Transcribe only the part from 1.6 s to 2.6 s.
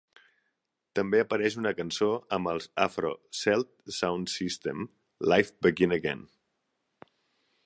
una cançó amb